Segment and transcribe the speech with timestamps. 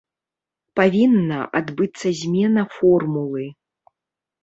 [0.81, 3.49] Павінна адбыцца змена формулы.